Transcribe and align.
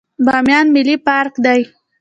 بامیان 0.25 0.65
ملي 0.75 0.95
پارک 1.05 1.33
دی 1.45 1.61